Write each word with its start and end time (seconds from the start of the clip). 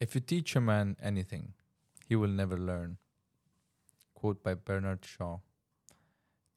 If 0.00 0.14
you 0.14 0.22
teach 0.22 0.56
a 0.56 0.62
man 0.62 0.96
anything, 1.02 1.52
he 2.08 2.16
will 2.16 2.30
never 2.30 2.56
learn. 2.56 2.96
Quote 4.14 4.42
by 4.42 4.54
Bernard 4.54 5.04
Shaw. 5.04 5.40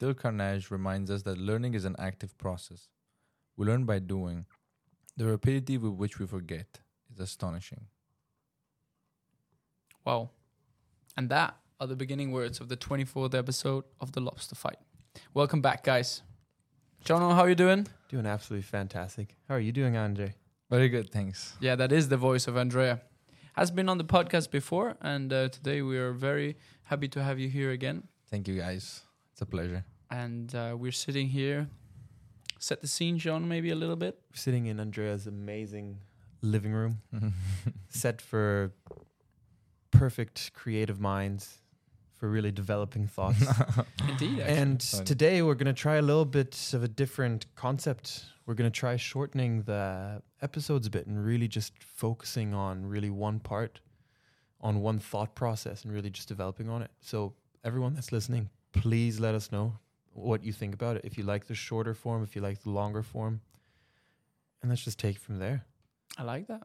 Dale 0.00 0.14
Carnegie 0.14 0.66
reminds 0.70 1.10
us 1.10 1.24
that 1.24 1.36
learning 1.36 1.74
is 1.74 1.84
an 1.84 1.94
active 1.98 2.36
process. 2.38 2.88
We 3.54 3.66
learn 3.66 3.84
by 3.84 3.98
doing. 3.98 4.46
The 5.18 5.26
rapidity 5.26 5.76
with 5.76 5.92
which 5.92 6.18
we 6.18 6.26
forget 6.26 6.80
is 7.12 7.20
astonishing. 7.20 7.82
Wow. 10.06 10.30
And 11.14 11.28
that 11.28 11.54
are 11.78 11.86
the 11.86 11.96
beginning 11.96 12.32
words 12.32 12.60
of 12.60 12.70
the 12.70 12.78
24th 12.78 13.34
episode 13.34 13.84
of 14.00 14.12
The 14.12 14.20
Lobster 14.20 14.54
Fight. 14.54 14.78
Welcome 15.34 15.60
back, 15.60 15.84
guys. 15.84 16.22
Jono, 17.04 17.34
how 17.34 17.44
you 17.44 17.54
doing? 17.54 17.86
Doing 18.08 18.24
absolutely 18.24 18.62
fantastic. 18.62 19.36
How 19.48 19.56
are 19.56 19.60
you 19.60 19.70
doing, 19.70 19.98
Andre? 19.98 20.34
Very 20.70 20.88
good, 20.88 21.10
thanks. 21.10 21.54
Yeah, 21.60 21.76
that 21.76 21.92
is 21.92 22.08
the 22.08 22.16
voice 22.16 22.48
of 22.48 22.56
Andrea. 22.56 23.02
Has 23.56 23.70
been 23.70 23.88
on 23.88 23.98
the 23.98 24.04
podcast 24.04 24.50
before, 24.50 24.96
and 25.00 25.32
uh, 25.32 25.48
today 25.48 25.80
we 25.80 25.96
are 25.96 26.10
very 26.12 26.56
happy 26.82 27.06
to 27.06 27.22
have 27.22 27.38
you 27.38 27.48
here 27.48 27.70
again. 27.70 28.08
Thank 28.28 28.48
you, 28.48 28.58
guys. 28.58 29.02
It's 29.30 29.42
a 29.42 29.46
pleasure. 29.46 29.84
And 30.10 30.52
uh, 30.52 30.74
we're 30.76 30.90
sitting 30.90 31.28
here. 31.28 31.68
Set 32.58 32.80
the 32.80 32.88
scene, 32.88 33.16
John, 33.16 33.46
maybe 33.46 33.70
a 33.70 33.76
little 33.76 33.94
bit. 33.94 34.18
We're 34.32 34.38
sitting 34.38 34.66
in 34.66 34.80
Andrea's 34.80 35.28
amazing 35.28 35.98
living 36.42 36.72
room, 36.72 36.98
set 37.88 38.20
for 38.20 38.72
perfect 39.92 40.52
creative 40.52 40.98
minds, 40.98 41.58
for 42.24 42.30
really 42.30 42.50
developing 42.50 43.06
thoughts. 43.06 43.38
Indeed. 44.08 44.40
Actually. 44.40 44.56
and 44.56 44.82
Fun. 44.82 45.04
today 45.04 45.42
we're 45.42 45.54
going 45.54 45.66
to 45.66 45.78
try 45.78 45.96
a 45.96 46.00
little 46.00 46.24
bit 46.24 46.70
of 46.72 46.82
a 46.82 46.88
different 46.88 47.44
concept. 47.54 48.24
We're 48.46 48.54
going 48.54 48.70
to 48.70 48.74
try 48.74 48.96
shortening 48.96 49.60
the 49.64 50.22
episodes 50.40 50.86
a 50.86 50.90
bit 50.90 51.06
and 51.06 51.22
really 51.22 51.48
just 51.48 51.74
focusing 51.82 52.54
on 52.54 52.86
really 52.86 53.10
one 53.10 53.40
part, 53.40 53.80
on 54.62 54.80
one 54.80 54.98
thought 55.00 55.34
process, 55.34 55.84
and 55.84 55.92
really 55.92 56.08
just 56.08 56.26
developing 56.26 56.70
on 56.70 56.80
it. 56.80 56.90
So, 57.02 57.34
everyone 57.62 57.92
that's 57.92 58.10
listening, 58.10 58.48
please 58.72 59.20
let 59.20 59.34
us 59.34 59.52
know 59.52 59.74
what 60.14 60.42
you 60.42 60.52
think 60.54 60.72
about 60.72 60.96
it. 60.96 61.02
If 61.04 61.18
you 61.18 61.24
like 61.24 61.46
the 61.46 61.54
shorter 61.54 61.92
form, 61.92 62.22
if 62.22 62.34
you 62.34 62.40
like 62.40 62.62
the 62.62 62.70
longer 62.70 63.02
form, 63.02 63.42
and 64.62 64.70
let's 64.70 64.82
just 64.82 64.98
take 64.98 65.16
it 65.16 65.22
from 65.22 65.38
there. 65.38 65.66
I 66.16 66.22
like 66.22 66.46
that. 66.46 66.62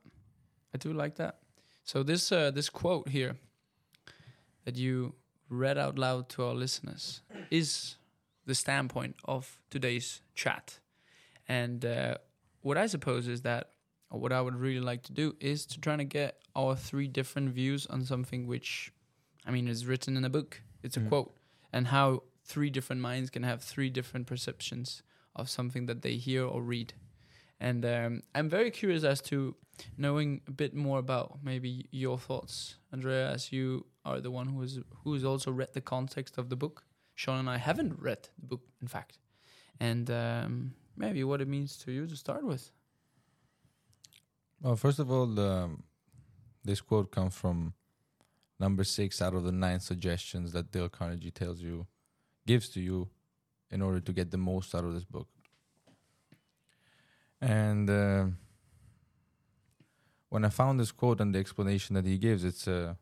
I 0.73 0.78
do 0.78 0.94
like 0.94 1.16
that. 1.16 1.39
So 1.84 2.02
this 2.02 2.31
uh, 2.31 2.50
this 2.52 2.69
quote 2.69 3.09
here 3.09 3.36
that 4.64 4.78
you 4.78 5.16
read 5.50 5.78
out 5.78 5.97
loud 5.97 6.30
to 6.30 6.44
our 6.45 6.53
listeners 6.53 7.22
is 7.50 7.95
the 8.45 8.55
standpoint 8.55 9.16
of 9.25 9.59
today's 9.69 10.22
chat. 10.36 10.80
And 11.47 11.83
uh, 11.86 12.16
what 12.61 12.78
I 12.78 12.88
suppose 12.88 13.28
is 13.28 13.41
that, 13.41 13.69
or 14.11 14.19
what 14.19 14.31
I 14.31 14.41
would 14.41 14.56
really 14.56 14.80
like 14.80 15.03
to 15.03 15.14
do, 15.14 15.36
is 15.39 15.66
to 15.67 15.80
try 15.80 15.95
to 15.95 16.03
get 16.03 16.38
our 16.56 16.75
three 16.75 17.08
different 17.08 17.50
views 17.50 17.86
on 17.88 18.03
something 18.06 18.47
which, 18.47 18.91
I 19.45 19.52
mean, 19.52 19.67
is 19.67 19.86
written 19.86 20.16
in 20.17 20.25
a 20.25 20.30
book. 20.30 20.61
It's 20.83 20.97
a 20.97 21.00
Mm. 21.00 21.09
quote, 21.09 21.36
and 21.73 21.88
how 21.88 22.23
three 22.44 22.69
different 22.69 23.02
minds 23.02 23.30
can 23.30 23.44
have 23.44 23.63
three 23.63 23.89
different 23.89 24.28
perceptions 24.28 25.03
of 25.36 25.50
something 25.50 25.86
that 25.88 26.02
they 26.02 26.16
hear 26.17 26.44
or 26.45 26.61
read. 26.61 26.94
And 27.59 27.86
um, 27.86 28.22
I'm 28.34 28.50
very 28.50 28.72
curious 28.72 29.03
as 29.03 29.22
to 29.23 29.56
knowing 29.97 30.41
a 30.47 30.52
bit 30.52 30.73
more 30.73 31.00
about 31.00 31.39
maybe 31.44 31.88
your 31.91 32.17
thoughts, 32.17 32.75
Andrea, 32.91 33.30
as 33.31 33.52
you 33.52 33.86
are 34.10 34.22
the 34.22 34.32
one 34.32 34.48
who 34.48 34.62
is 34.62 34.80
who 35.04 35.14
has 35.14 35.24
also 35.24 35.52
read 35.52 35.74
the 35.74 35.82
context 35.82 36.38
of 36.38 36.50
the 36.50 36.56
book. 36.56 36.84
Sean 37.16 37.40
and 37.40 37.50
I 37.50 37.58
haven't 37.58 37.94
read 38.00 38.30
the 38.40 38.48
book, 38.48 38.62
in 38.82 38.88
fact, 38.88 39.20
and 39.80 40.10
um, 40.10 40.74
maybe 40.96 41.24
what 41.24 41.42
it 41.42 41.48
means 41.48 41.78
to 41.84 41.92
you 41.92 42.08
to 42.08 42.16
start 42.16 42.44
with. 42.46 42.72
Well, 44.62 44.76
first 44.76 45.00
of 45.00 45.12
all, 45.12 45.26
the, 45.26 45.70
this 46.64 46.82
quote 46.82 47.12
comes 47.12 47.36
from 47.36 47.74
number 48.60 48.84
six 48.84 49.22
out 49.22 49.34
of 49.34 49.44
the 49.44 49.52
nine 49.52 49.80
suggestions 49.80 50.52
that 50.52 50.72
Dale 50.72 50.90
Carnegie 50.90 51.32
tells 51.32 51.62
you, 51.62 51.88
gives 52.46 52.70
to 52.70 52.82
you, 52.82 53.10
in 53.72 53.82
order 53.82 54.00
to 54.00 54.14
get 54.14 54.32
the 54.32 54.38
most 54.38 54.75
out 54.75 54.84
of 54.84 54.94
this 54.94 55.06
book. 55.06 55.28
And 57.42 57.90
uh, 57.90 58.25
when 60.30 60.44
I 60.44 60.50
found 60.50 60.80
this 60.80 60.92
quote 60.92 61.22
and 61.22 61.34
the 61.34 61.40
explanation 61.40 61.96
that 61.96 62.06
he 62.06 62.18
gives, 62.18 62.44
it's 62.44 62.68
uh, 62.68 62.96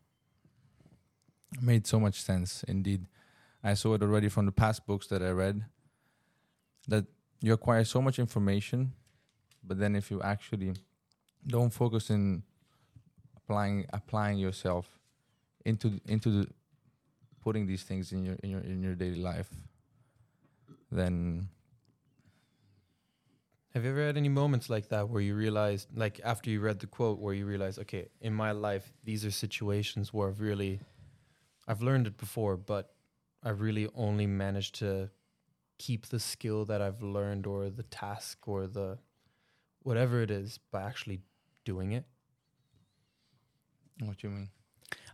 made 1.61 1.87
so 1.87 1.99
much 1.99 2.21
sense. 2.21 2.63
Indeed, 2.67 3.05
I 3.63 3.73
saw 3.73 3.93
it 3.95 4.01
already 4.01 4.29
from 4.29 4.45
the 4.45 4.51
past 4.51 4.85
books 4.85 5.07
that 5.07 5.21
I 5.21 5.29
read. 5.29 5.65
That 6.87 7.05
you 7.41 7.53
acquire 7.53 7.83
so 7.83 8.01
much 8.01 8.19
information, 8.19 8.93
but 9.63 9.79
then 9.79 9.95
if 9.95 10.09
you 10.11 10.21
actually 10.21 10.73
don't 11.45 11.71
focus 11.71 12.09
in 12.09 12.43
applying 13.35 13.85
applying 13.93 14.37
yourself 14.37 14.99
into 15.65 15.99
into 16.07 16.29
the 16.29 16.47
putting 17.41 17.67
these 17.67 17.83
things 17.83 18.11
in 18.11 18.23
your 18.23 18.35
in 18.43 18.49
your 18.49 18.61
in 18.61 18.83
your 18.83 18.95
daily 18.95 19.21
life 19.21 19.49
then 20.91 21.47
Have 23.73 23.83
you 23.85 23.91
ever 23.91 24.07
had 24.07 24.17
any 24.17 24.29
moments 24.29 24.69
like 24.71 24.89
that 24.89 25.07
where 25.07 25.21
you 25.21 25.35
realized, 25.35 25.89
like 25.95 26.19
after 26.23 26.49
you 26.49 26.61
read 26.61 26.79
the 26.79 26.87
quote, 26.87 27.19
where 27.19 27.35
you 27.35 27.45
realize, 27.45 27.77
okay, 27.77 28.07
in 28.21 28.33
my 28.33 28.51
life, 28.51 28.91
these 29.03 29.23
are 29.23 29.29
situations 29.29 30.11
where 30.11 30.29
I've 30.29 30.39
really, 30.41 30.79
I've 31.67 31.81
learned 31.81 32.07
it 32.07 32.17
before, 32.17 32.55
but 32.55 32.93
I've 33.43 33.61
really 33.61 33.87
only 33.93 34.25
managed 34.25 34.75
to 34.75 35.09
keep 35.77 36.07
the 36.07 36.19
skill 36.19 36.65
that 36.65 36.81
I've 36.81 37.03
learned 37.03 37.45
or 37.45 37.69
the 37.69 37.83
task 37.83 38.47
or 38.47 38.67
the 38.67 38.97
whatever 39.83 40.21
it 40.21 40.31
is 40.31 40.59
by 40.71 40.83
actually 40.83 41.21
doing 41.65 41.91
it. 41.91 42.05
what 43.99 44.17
do 44.17 44.27
you 44.27 44.33
mean? 44.33 44.49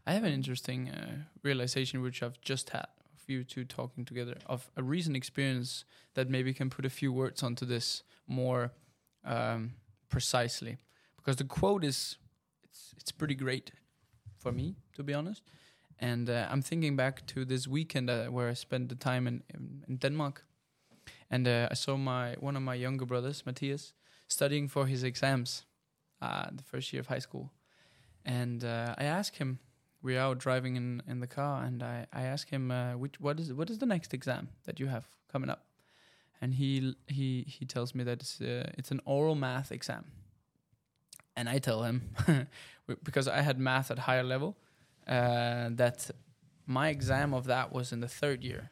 I 0.05 0.13
have 0.13 0.23
an 0.23 0.33
interesting 0.33 0.89
uh, 0.89 1.15
realization 1.43 2.01
which 2.01 2.21
I've 2.21 2.39
just 2.41 2.69
had 2.71 2.87
of 3.13 3.29
you 3.29 3.43
two 3.43 3.63
talking 3.63 4.03
together 4.03 4.35
of 4.47 4.69
a 4.75 4.83
recent 4.83 5.15
experience 5.15 5.85
that 6.13 6.29
maybe 6.29 6.53
can 6.53 6.69
put 6.69 6.85
a 6.85 6.89
few 6.89 7.11
words 7.11 7.41
onto 7.41 7.65
this 7.65 8.03
more 8.27 8.71
um, 9.23 9.73
precisely. 10.09 10.77
Because 11.17 11.37
the 11.37 11.45
quote 11.45 11.83
is 11.83 12.17
it's 12.63 12.93
it's 12.97 13.11
pretty 13.11 13.35
great 13.35 13.71
for 14.37 14.51
me 14.51 14.75
to 14.95 15.03
be 15.03 15.13
honest 15.13 15.41
and 15.99 16.29
uh, 16.29 16.47
I'm 16.49 16.61
thinking 16.61 16.95
back 16.95 17.25
to 17.27 17.45
this 17.45 17.67
weekend 17.67 18.09
uh, 18.09 18.25
where 18.25 18.49
I 18.49 18.53
spent 18.53 18.89
the 18.89 18.95
time 18.95 19.27
in 19.27 19.43
in, 19.53 19.83
in 19.87 19.97
Denmark. 19.97 20.45
And 21.29 21.47
uh, 21.47 21.67
I 21.71 21.73
saw 21.73 21.97
my 21.97 22.35
one 22.39 22.55
of 22.55 22.63
my 22.63 22.75
younger 22.75 23.05
brothers 23.05 23.45
Matthias 23.45 23.93
studying 24.27 24.69
for 24.69 24.85
his 24.85 25.03
exams 25.03 25.65
uh, 26.21 26.45
the 26.51 26.63
first 26.63 26.93
year 26.93 26.99
of 26.99 27.07
high 27.07 27.19
school. 27.21 27.51
And 28.25 28.63
uh, 28.63 28.95
I 28.97 29.03
asked 29.05 29.37
him 29.37 29.59
we're 30.01 30.19
out 30.19 30.37
driving 30.37 30.75
in, 30.75 31.01
in 31.07 31.21
the 31.21 31.27
car 31.27 31.63
and 31.63 31.81
I, 31.81 32.05
I 32.11 32.23
ask 32.23 32.49
him 32.49 32.71
uh, 32.71 32.97
which 32.97 33.19
what 33.19 33.39
is 33.39 33.53
what 33.53 33.69
is 33.69 33.77
the 33.77 33.85
next 33.85 34.13
exam 34.13 34.49
that 34.65 34.79
you 34.79 34.87
have 34.87 35.07
coming 35.31 35.49
up? 35.49 35.65
And 36.41 36.53
he 36.53 36.95
he 37.07 37.45
he 37.47 37.65
tells 37.65 37.95
me 37.95 38.03
that 38.03 38.21
it's 38.21 38.37
it's 38.41 38.91
an 38.91 39.01
oral 39.05 39.35
math 39.35 39.71
exam. 39.71 40.05
And 41.35 41.49
I 41.49 41.59
tell 41.59 41.83
him 41.83 42.01
because 43.03 43.27
I 43.27 43.41
had 43.41 43.59
math 43.59 43.89
at 43.91 43.99
higher 43.99 44.23
level 44.23 44.55
uh, 45.07 45.69
that 45.71 46.09
my 46.65 46.89
exam 46.89 47.33
of 47.33 47.45
that 47.45 47.73
was 47.73 47.91
in 47.91 47.99
the 47.99 48.07
third 48.07 48.43
year 48.43 48.71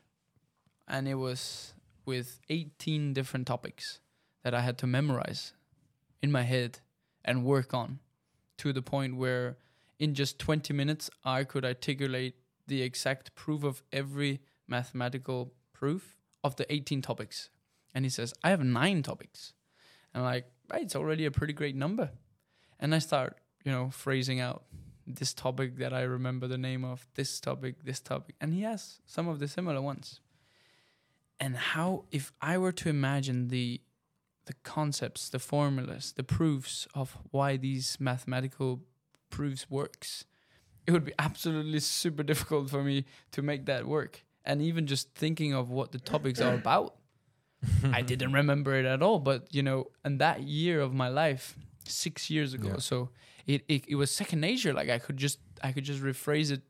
and 0.88 1.08
it 1.08 1.16
was 1.16 1.74
with 2.06 2.40
18 2.50 3.14
different 3.14 3.48
topics 3.48 4.00
that 4.44 4.54
I 4.54 4.62
had 4.62 4.78
to 4.80 4.88
memorize 4.88 5.54
in 6.22 6.32
my 6.32 6.44
head 6.44 6.80
and 7.24 7.46
work 7.46 7.74
on 7.74 8.00
to 8.58 8.74
the 8.74 8.82
point 8.82 9.16
where 9.16 9.58
in 10.00 10.14
just 10.14 10.40
20 10.40 10.74
minutes 10.74 11.10
I 11.24 11.44
could 11.44 11.64
articulate 11.64 12.36
the 12.68 12.82
exact 12.82 13.36
proof 13.36 13.64
of 13.64 13.84
every 13.94 14.42
mathematical 14.68 15.54
proof 15.74 16.18
of 16.44 16.56
the 16.56 16.72
18 16.72 17.02
topics. 17.02 17.50
And 17.94 18.06
he 18.06 18.10
says, 18.10 18.34
I 18.44 18.50
have 18.50 18.64
nine 18.64 19.04
topics. 19.04 19.54
And 20.14 20.24
I'm 20.24 20.32
like, 20.32 20.46
right, 20.72 20.82
it's 20.82 20.96
already 20.96 21.26
a 21.26 21.32
pretty 21.32 21.54
great 21.54 21.76
number. 21.76 22.12
And 22.80 22.96
I 22.96 23.00
start, 23.00 23.38
you 23.64 23.72
know, 23.72 23.90
phrasing 23.92 24.40
out 24.40 24.64
this 25.18 25.34
topic 25.34 25.78
that 25.78 25.94
I 25.94 26.02
remember 26.02 26.48
the 26.48 26.58
name 26.58 26.84
of, 26.84 27.08
this 27.16 27.40
topic, 27.40 27.84
this 27.84 28.00
topic. 28.00 28.36
And 28.42 28.54
he 28.54 28.62
has 28.62 29.00
some 29.06 29.28
of 29.28 29.40
the 29.40 29.48
similar 29.48 29.82
ones. 29.82 30.20
And 31.40 31.56
how, 31.56 32.06
if 32.12 32.32
I 32.42 32.58
were 32.58 32.72
to 32.74 32.90
imagine 32.90 33.48
the 33.50 33.82
the 34.48 34.54
concepts, 34.64 35.30
the 35.30 35.38
formulas, 35.40 36.14
the 36.18 36.24
proofs 36.24 36.88
of 36.96 37.16
why 37.30 37.58
these 37.58 37.98
mathematical 38.00 38.82
proofs 39.30 39.70
works, 39.70 40.26
it 40.88 40.92
would 40.92 41.06
be 41.06 41.14
absolutely 41.20 41.80
super 41.80 42.24
difficult 42.24 42.70
for 42.70 42.84
me 42.84 43.06
to 43.32 43.42
make 43.44 43.66
that 43.68 43.86
work. 43.88 44.24
And 44.44 44.60
even 44.62 44.88
just 44.88 45.14
thinking 45.14 45.54
of 45.54 45.70
what 45.70 45.92
the 45.92 46.00
topics 46.00 46.42
are 46.42 46.56
about, 46.64 46.96
I 47.84 48.02
didn't 48.02 48.34
remember 48.34 48.74
it 48.76 48.86
at 48.86 49.04
all. 49.04 49.20
But 49.20 49.54
you 49.54 49.62
know, 49.62 49.88
and 50.04 50.20
that 50.20 50.42
year 50.42 50.82
of 50.82 50.92
my 50.94 51.08
life, 51.08 51.56
six 51.86 52.30
years 52.32 52.54
ago, 52.56 52.70
Yeah. 52.70 52.78
so 52.80 53.10
it, 53.48 53.64
it 53.68 53.86
it 53.88 53.96
was 53.96 54.12
second 54.12 54.42
nature. 54.42 54.74
Like 54.74 54.90
I 54.90 55.00
could 55.00 55.18
just 55.18 55.40
I 55.64 55.72
could 55.72 55.84
just 55.84 56.02
rephrase 56.02 56.52
it 56.52 56.62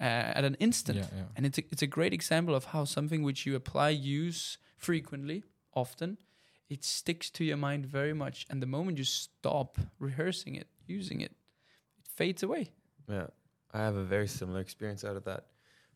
uh, 0.00 0.38
at 0.38 0.44
an 0.44 0.56
instant. 0.60 0.98
yeah 0.98 1.06
yeah 1.16 1.24
And 1.36 1.46
it's 1.46 1.58
a, 1.58 1.62
it's 1.70 1.82
a 1.82 1.86
great 1.86 2.12
example 2.12 2.54
of 2.54 2.64
how 2.66 2.84
something 2.84 3.22
which 3.22 3.46
you 3.46 3.54
apply, 3.56 3.90
use 3.90 4.58
frequently, 4.76 5.44
often, 5.72 6.18
it 6.68 6.84
sticks 6.84 7.30
to 7.30 7.44
your 7.44 7.56
mind 7.56 7.86
very 7.86 8.12
much. 8.14 8.46
And 8.50 8.62
the 8.62 8.66
moment 8.66 8.98
you 8.98 9.04
stop 9.04 9.78
rehearsing 9.98 10.54
it, 10.56 10.68
using 10.86 11.20
it, 11.20 11.32
it 11.98 12.08
fades 12.08 12.42
away. 12.42 12.70
Yeah, 13.08 13.26
I 13.72 13.78
have 13.78 13.96
a 13.96 14.04
very 14.04 14.26
similar 14.28 14.60
experience 14.60 15.04
out 15.04 15.16
of 15.16 15.24
that. 15.24 15.46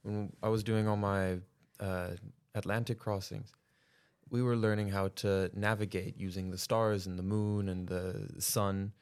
When 0.02 0.32
I 0.42 0.48
was 0.48 0.62
doing 0.62 0.86
all 0.86 0.96
my 0.96 1.38
uh, 1.80 2.10
Atlantic 2.54 2.98
crossings, 2.98 3.52
we 4.30 4.42
were 4.42 4.56
learning 4.56 4.88
how 4.88 5.08
to 5.08 5.50
navigate 5.54 6.16
using 6.18 6.50
the 6.50 6.58
stars 6.58 7.06
and 7.06 7.18
the 7.18 7.22
moon 7.22 7.68
and 7.68 7.88
the 7.88 8.28
sun. 8.40 8.92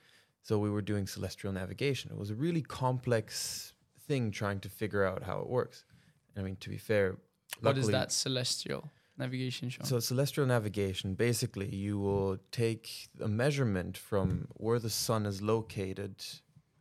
So 0.47 0.61
we 0.61 0.71
were 0.71 0.81
doing 0.93 1.09
celestial 1.09 1.53
navigation. 1.53 2.13
It 2.13 2.17
was 2.17 2.31
a 2.31 2.37
really 2.37 2.63
complex 2.63 3.75
thing 4.07 4.31
trying 4.31 4.61
to 4.61 4.69
figure 4.69 5.05
out 5.05 5.25
how 5.25 5.41
it 5.41 5.49
works. 5.49 5.85
I 6.37 6.43
mean, 6.43 6.55
to 6.61 6.71
be 6.71 6.79
fair, 6.79 7.17
What 7.61 7.77
is 7.77 7.89
that 7.89 8.13
celestial 8.13 8.89
navigation 9.19 9.71
show? 9.71 9.83
So 9.83 9.99
celestial 9.99 10.47
navigation, 10.47 11.15
basically, 11.17 11.75
you 11.75 11.99
will 11.99 12.39
take 12.53 13.09
a 13.21 13.27
measurement 13.27 13.99
from 13.99 14.47
where 14.55 14.79
the 14.79 14.89
sun 15.05 15.27
is 15.27 15.43
located, 15.43 16.15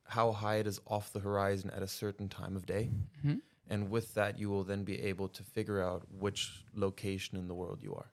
how 0.04 0.32
high 0.32 0.58
it 0.58 0.68
is 0.68 0.80
off 0.86 1.12
the 1.12 1.22
horizon 1.22 1.72
at 1.72 1.82
a 1.82 1.88
certain 1.88 2.30
time 2.30 2.56
of 2.56 2.68
day, 2.68 2.92
Mhm. 3.24 3.42
and 3.68 3.90
with 3.90 4.14
that, 4.14 4.38
you 4.38 4.48
will 4.52 4.64
then 4.64 4.84
be 4.84 5.02
able 5.02 5.28
to 5.30 5.42
figure 5.44 5.82
out 5.82 6.02
which 6.12 6.64
location 6.76 7.36
in 7.36 7.48
the 7.48 7.56
world 7.56 7.82
you 7.82 7.96
are. 7.96 8.12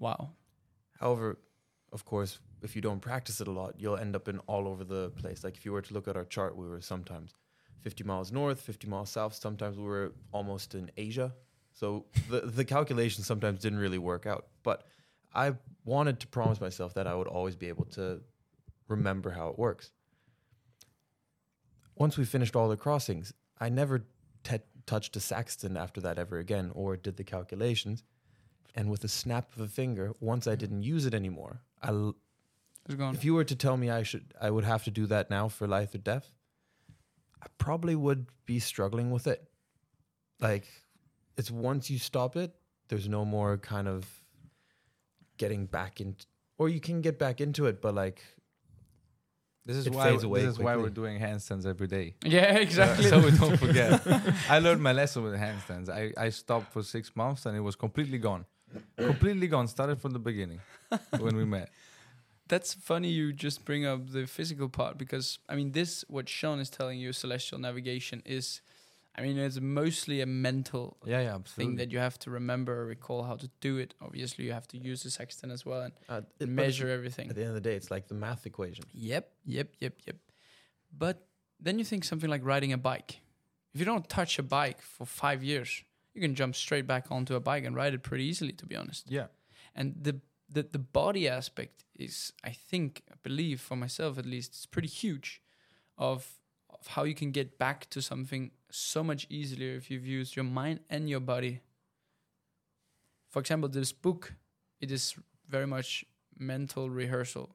Wow. 0.00 0.34
However, 0.98 1.38
of 1.92 2.04
course, 2.04 2.38
if 2.62 2.74
you 2.76 2.82
don't 2.82 3.00
practice 3.00 3.40
it 3.40 3.48
a 3.48 3.50
lot, 3.50 3.74
you'll 3.78 3.96
end 3.96 4.14
up 4.14 4.28
in 4.28 4.38
all 4.40 4.68
over 4.68 4.84
the 4.84 5.10
place. 5.10 5.44
Like 5.44 5.56
if 5.56 5.64
you 5.64 5.72
were 5.72 5.82
to 5.82 5.94
look 5.94 6.08
at 6.08 6.16
our 6.16 6.24
chart, 6.24 6.56
we 6.56 6.66
were 6.66 6.80
sometimes 6.80 7.34
50 7.80 8.04
miles 8.04 8.32
north, 8.32 8.60
50 8.60 8.88
miles 8.88 9.10
south. 9.10 9.34
Sometimes 9.34 9.76
we 9.78 9.84
were 9.84 10.12
almost 10.32 10.74
in 10.74 10.90
Asia. 10.96 11.32
So 11.72 12.06
the 12.28 12.40
the 12.40 12.64
calculations 12.64 13.26
sometimes 13.26 13.60
didn't 13.60 13.78
really 13.78 13.98
work 13.98 14.26
out. 14.26 14.46
But 14.62 14.84
I 15.34 15.54
wanted 15.84 16.20
to 16.20 16.26
promise 16.26 16.60
myself 16.60 16.94
that 16.94 17.06
I 17.06 17.14
would 17.14 17.28
always 17.28 17.56
be 17.56 17.68
able 17.68 17.84
to 17.86 18.20
remember 18.88 19.30
how 19.30 19.48
it 19.48 19.58
works. 19.58 19.92
Once 21.94 22.16
we 22.16 22.24
finished 22.24 22.56
all 22.56 22.68
the 22.68 22.76
crossings, 22.76 23.32
I 23.60 23.68
never 23.68 24.04
touched 24.86 25.16
a 25.16 25.20
sextant 25.20 25.76
after 25.76 26.00
that 26.00 26.18
ever 26.18 26.38
again 26.38 26.70
or 26.74 26.96
did 26.96 27.16
the 27.16 27.24
calculations. 27.24 28.02
And 28.74 28.90
with 28.90 29.04
a 29.04 29.08
snap 29.08 29.54
of 29.54 29.60
a 29.60 29.68
finger, 29.68 30.14
once 30.20 30.46
I 30.46 30.54
didn't 30.54 30.82
use 30.82 31.04
it 31.06 31.14
anymore, 31.14 31.62
I 31.82 31.88
l- 31.88 32.16
It's 32.88 33.16
if 33.18 33.24
you 33.24 33.34
were 33.34 33.44
to 33.44 33.56
tell 33.56 33.76
me 33.76 33.90
I 33.90 34.02
should, 34.02 34.32
I 34.40 34.50
would 34.50 34.64
have 34.64 34.84
to 34.84 34.90
do 34.90 35.06
that 35.06 35.30
now 35.30 35.48
for 35.48 35.66
life 35.66 35.94
or 35.94 35.98
death, 35.98 36.30
I 37.42 37.46
probably 37.58 37.94
would 37.94 38.26
be 38.46 38.58
struggling 38.58 39.10
with 39.10 39.26
it. 39.26 39.46
Like, 40.40 40.66
it's 41.36 41.50
once 41.50 41.90
you 41.90 41.98
stop 41.98 42.36
it, 42.36 42.54
there's 42.88 43.08
no 43.08 43.24
more 43.24 43.58
kind 43.58 43.86
of 43.88 44.06
getting 45.36 45.66
back 45.66 46.00
into, 46.00 46.26
or 46.58 46.68
you 46.68 46.80
can 46.80 47.00
get 47.00 47.18
back 47.18 47.40
into 47.40 47.66
it, 47.66 47.80
but 47.82 47.94
like, 47.94 48.22
This 49.66 49.76
is 49.76 49.86
It 49.86 49.92
why 49.94 50.10
fades 50.10 50.24
away 50.24 50.40
this 50.42 50.52
is 50.54 50.58
why 50.58 50.76
we're 50.76 50.88
doing 50.90 51.20
handstands 51.20 51.66
every 51.66 51.86
day. 51.86 52.14
yeah, 52.24 52.54
exactly. 52.66 53.04
so 53.04 53.20
we 53.20 53.30
don't 53.32 53.56
forget. 53.58 54.00
I 54.48 54.58
learned 54.60 54.82
my 54.82 54.92
lesson 54.92 55.22
with 55.24 55.34
handstands. 55.34 55.88
I, 55.90 56.12
I 56.16 56.30
stopped 56.30 56.72
for 56.72 56.82
six 56.82 57.14
months 57.14 57.44
and 57.46 57.54
it 57.56 57.60
was 57.60 57.76
completely 57.76 58.18
gone. 58.18 58.46
Completely 58.96 59.46
gone. 59.48 59.68
Started 59.68 60.00
from 60.00 60.12
the 60.12 60.18
beginning 60.18 60.60
when 61.18 61.36
we 61.36 61.44
met. 61.44 61.70
That's 62.48 62.72
funny 62.74 63.10
you 63.10 63.32
just 63.32 63.64
bring 63.64 63.84
up 63.84 64.10
the 64.10 64.26
physical 64.26 64.68
part 64.70 64.96
because 64.96 65.38
I 65.48 65.54
mean 65.54 65.72
this 65.72 66.04
what 66.08 66.28
Sean 66.28 66.60
is 66.60 66.70
telling 66.70 66.98
you 66.98 67.12
celestial 67.12 67.58
navigation 67.58 68.22
is 68.24 68.62
I 69.14 69.20
mean 69.22 69.36
it's 69.36 69.60
mostly 69.60 70.22
a 70.22 70.26
mental 70.26 70.96
Yeah, 71.04 71.20
yeah, 71.20 71.38
thing 71.44 71.76
that 71.76 71.92
you 71.92 71.98
have 71.98 72.18
to 72.20 72.30
remember 72.30 72.86
recall 72.86 73.22
how 73.24 73.36
to 73.36 73.50
do 73.60 73.76
it 73.76 73.92
obviously 74.00 74.44
you 74.46 74.52
have 74.52 74.66
to 74.68 74.78
use 74.78 75.02
the 75.02 75.10
sextant 75.10 75.52
as 75.52 75.66
well 75.66 75.82
and 75.82 75.92
uh, 76.08 76.22
it- 76.40 76.48
measure 76.48 76.88
everything 76.88 77.28
At 77.28 77.34
the 77.36 77.42
end 77.42 77.50
of 77.50 77.54
the 77.54 77.60
day, 77.70 77.76
it's 77.76 77.90
like 77.90 78.08
the 78.08 78.14
math 78.14 78.46
equation. 78.46 78.84
yep 78.94 79.30
yep 79.44 79.68
yep 79.80 79.94
yep 80.06 80.16
but 80.96 81.26
then 81.60 81.78
you 81.78 81.84
think 81.84 82.02
something 82.04 82.30
like 82.30 82.42
riding 82.46 82.72
a 82.72 82.78
bike 82.78 83.20
if 83.74 83.80
you 83.80 83.84
don't 83.84 84.08
touch 84.08 84.38
a 84.38 84.42
bike 84.42 84.80
for 84.80 85.04
5 85.04 85.42
years 85.44 85.82
you 86.18 86.26
can 86.28 86.34
jump 86.34 86.54
straight 86.56 86.86
back 86.92 87.04
onto 87.16 87.34
a 87.36 87.40
bike 87.40 87.64
and 87.66 87.76
ride 87.76 87.94
it 87.94 88.02
pretty 88.02 88.24
easily 88.24 88.52
to 88.52 88.66
be 88.66 88.76
honest. 88.82 89.04
Yeah. 89.08 89.28
and 89.74 89.94
the 90.06 90.14
the 90.56 90.62
the 90.76 90.84
body 91.00 91.24
aspect 91.28 91.84
is 92.06 92.32
i 92.50 92.52
think 92.70 93.02
i 93.12 93.16
believe 93.28 93.60
for 93.60 93.76
myself 93.76 94.18
at 94.22 94.26
least 94.34 94.48
it's 94.54 94.66
pretty 94.74 94.88
huge 95.02 95.28
of 96.08 96.18
of 96.70 96.86
how 96.94 97.04
you 97.10 97.14
can 97.14 97.30
get 97.40 97.58
back 97.58 97.78
to 97.90 98.00
something 98.10 98.50
so 98.70 99.00
much 99.10 99.22
easier 99.38 99.72
if 99.80 99.90
you've 99.90 100.06
used 100.06 100.36
your 100.36 100.44
mind 100.44 100.80
and 100.90 101.08
your 101.08 101.20
body. 101.20 101.54
For 103.32 103.40
example 103.40 103.68
this 103.68 103.92
book 103.92 104.34
it 104.80 104.90
is 104.90 105.04
very 105.48 105.66
much 105.66 106.04
mental 106.38 106.84
rehearsal. 106.90 107.48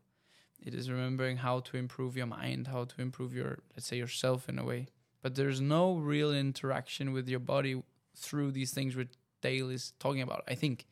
It 0.68 0.74
is 0.74 0.90
remembering 0.90 1.38
how 1.38 1.60
to 1.68 1.78
improve 1.84 2.14
your 2.18 2.28
mind 2.28 2.68
how 2.68 2.84
to 2.86 3.02
improve 3.08 3.34
your 3.34 3.52
let's 3.74 3.88
say 3.88 3.98
yourself 3.98 4.50
in 4.50 4.60
a 4.60 4.66
way. 4.72 4.88
But 5.22 5.36
there's 5.36 5.62
no 5.62 5.84
real 6.14 6.32
interaction 6.34 7.14
with 7.14 7.30
your 7.30 7.40
body 7.56 7.76
through 8.16 8.52
these 8.52 8.72
things 8.74 8.96
which 8.96 9.12
dale 9.42 9.70
is 9.70 9.94
talking 10.00 10.22
about 10.22 10.44
i 10.48 10.56
think 10.56 10.86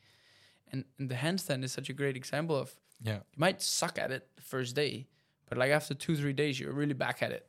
and, 0.71 0.85
and 0.99 1.09
the 1.09 1.15
handstand 1.15 1.63
is 1.63 1.71
such 1.71 1.89
a 1.89 1.93
great 1.93 2.15
example 2.15 2.55
of 2.55 2.71
Yeah. 3.03 3.15
you 3.33 3.37
might 3.39 3.61
suck 3.61 3.97
at 3.99 4.11
it 4.11 4.27
the 4.35 4.41
first 4.41 4.75
day, 4.75 5.07
but 5.49 5.57
like 5.57 5.71
after 5.71 5.93
two, 5.93 6.15
three 6.15 6.31
days, 6.33 6.59
you're 6.59 6.71
really 6.71 6.93
back 6.93 7.21
at 7.21 7.31
it. 7.31 7.45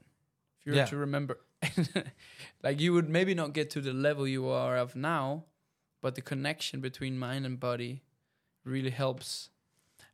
If 0.58 0.66
you 0.66 0.72
were 0.72 0.78
Yeah. 0.78 0.86
to 0.86 0.96
remember, 0.96 1.38
like 2.62 2.80
you 2.80 2.92
would 2.94 3.08
maybe 3.08 3.34
not 3.34 3.52
get 3.52 3.70
to 3.70 3.80
the 3.80 3.92
level 3.92 4.26
you 4.26 4.48
are 4.48 4.76
of 4.76 4.96
now, 4.96 5.44
but 6.00 6.14
the 6.14 6.20
connection 6.22 6.80
between 6.80 7.18
mind 7.18 7.46
and 7.46 7.60
body 7.60 8.02
really 8.64 8.90
helps. 8.90 9.50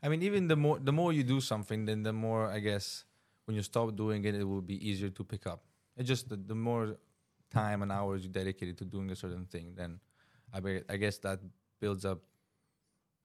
I 0.02 0.08
mean, 0.08 0.22
even 0.22 0.48
the 0.48 0.56
more 0.56 0.78
the 0.78 0.92
more 0.92 1.12
you 1.12 1.24
do 1.24 1.40
something, 1.40 1.86
then 1.86 2.02
the 2.02 2.12
more 2.12 2.46
I 2.56 2.58
guess 2.60 3.04
when 3.46 3.54
you 3.56 3.62
stop 3.62 3.96
doing 3.96 4.24
it, 4.24 4.34
it 4.34 4.44
will 4.44 4.62
be 4.74 4.76
easier 4.88 5.10
to 5.10 5.24
pick 5.24 5.46
up. 5.46 5.60
It 5.96 6.04
just 6.04 6.28
the, 6.28 6.36
the 6.36 6.54
more 6.54 6.96
time 7.50 7.82
and 7.82 7.90
hours 7.90 8.22
you 8.24 8.28
dedicated 8.28 8.78
to 8.78 8.84
doing 8.84 9.10
a 9.10 9.16
certain 9.16 9.46
thing, 9.46 9.74
then 9.76 10.00
I 10.52 10.60
be, 10.60 10.82
I 10.88 10.96
guess 10.96 11.18
that 11.18 11.40
builds 11.80 12.04
up 12.04 12.20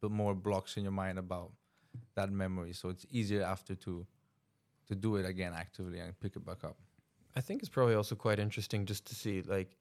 more 0.10 0.36
blocks 0.36 0.78
in 0.78 0.84
your 0.84 0.92
mind 0.92 1.18
about 1.18 1.52
that 2.16 2.32
memory. 2.32 2.74
So 2.74 2.90
it's 2.90 3.06
easier 3.12 3.44
after 3.44 3.76
to 3.76 4.06
to 4.88 4.96
do 4.96 5.16
it 5.16 5.26
again 5.26 5.54
actively 5.56 6.00
and 6.00 6.20
pick 6.20 6.36
it 6.36 6.46
back 6.46 6.64
up. 6.66 6.78
I 7.36 7.42
think 7.42 7.62
it's 7.62 7.70
probably 7.70 7.96
also 7.96 8.16
quite 8.16 8.38
interesting 8.38 8.86
just 8.86 9.06
to 9.08 9.16
see 9.16 9.42
like 9.44 9.78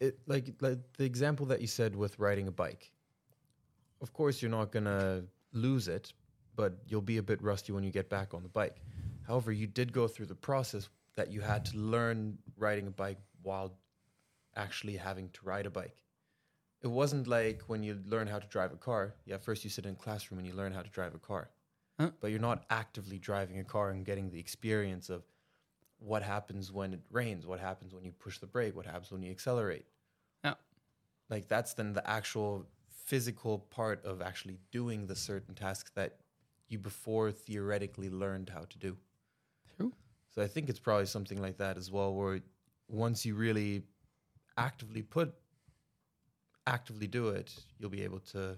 it 0.00 0.18
like 0.26 0.54
like 0.60 0.78
the 0.96 1.04
example 1.04 1.46
that 1.46 1.60
you 1.60 1.66
said 1.66 1.94
with 1.96 2.18
riding 2.18 2.48
a 2.48 2.52
bike. 2.52 2.92
Of 4.00 4.12
course 4.12 4.42
you're 4.42 4.50
not 4.50 4.72
to 4.84 5.24
lose 5.52 5.88
it, 5.88 6.12
but 6.56 6.74
you'll 6.86 7.00
be 7.02 7.18
a 7.18 7.22
bit 7.22 7.42
rusty 7.42 7.72
when 7.72 7.84
you 7.84 7.90
get 7.90 8.08
back 8.08 8.34
on 8.34 8.42
the 8.42 8.48
bike. 8.48 8.82
However, 9.26 9.52
you 9.52 9.66
did 9.66 9.92
go 9.92 10.08
through 10.08 10.26
the 10.26 10.34
process 10.34 10.88
that 11.16 11.30
you 11.30 11.40
had 11.40 11.64
to 11.66 11.76
learn 11.76 12.38
riding 12.56 12.86
a 12.86 12.90
bike 12.90 13.18
while 13.42 13.78
actually 14.56 14.96
having 14.96 15.28
to 15.30 15.40
ride 15.44 15.66
a 15.66 15.70
bike. 15.70 15.96
It 16.82 16.88
wasn't 16.88 17.28
like 17.28 17.62
when 17.68 17.82
you 17.82 18.00
learn 18.06 18.26
how 18.26 18.38
to 18.38 18.46
drive 18.48 18.72
a 18.72 18.76
car. 18.76 19.14
Yeah, 19.24 19.36
first 19.38 19.62
you 19.64 19.70
sit 19.70 19.86
in 19.86 19.92
a 19.92 19.96
classroom 19.96 20.38
and 20.38 20.46
you 20.46 20.54
learn 20.54 20.72
how 20.72 20.82
to 20.82 20.90
drive 20.90 21.14
a 21.14 21.18
car. 21.18 21.50
Huh? 22.00 22.10
But 22.20 22.30
you're 22.30 22.40
not 22.40 22.64
actively 22.70 23.18
driving 23.18 23.58
a 23.58 23.64
car 23.64 23.90
and 23.90 24.04
getting 24.04 24.30
the 24.30 24.40
experience 24.40 25.08
of 25.08 25.22
what 25.98 26.22
happens 26.22 26.72
when 26.72 26.94
it 26.94 27.00
rains, 27.10 27.46
what 27.46 27.60
happens 27.60 27.94
when 27.94 28.04
you 28.04 28.12
push 28.12 28.38
the 28.38 28.46
brake, 28.46 28.74
what 28.74 28.86
happens 28.86 29.12
when 29.12 29.22
you 29.22 29.30
accelerate. 29.30 29.84
Yeah. 30.42 30.54
Like 31.30 31.48
that's 31.48 31.74
then 31.74 31.92
the 31.92 32.08
actual 32.08 32.66
physical 32.88 33.58
part 33.58 34.04
of 34.04 34.20
actually 34.20 34.58
doing 34.72 35.06
the 35.06 35.16
certain 35.16 35.54
tasks 35.54 35.92
that 35.94 36.18
you 36.68 36.78
before 36.78 37.30
theoretically 37.30 38.10
learned 38.10 38.48
how 38.48 38.64
to 38.68 38.78
do. 38.78 38.96
So 40.34 40.42
I 40.42 40.46
think 40.46 40.68
it's 40.68 40.80
probably 40.80 41.06
something 41.06 41.40
like 41.40 41.58
that 41.58 41.76
as 41.76 41.90
well, 41.90 42.14
where 42.14 42.40
once 42.88 43.24
you 43.26 43.34
really 43.34 43.82
actively 44.56 45.02
put 45.02 45.34
actively 46.66 47.06
do 47.06 47.28
it, 47.28 47.52
you'll 47.78 47.90
be 47.90 48.02
able 48.02 48.20
to 48.20 48.56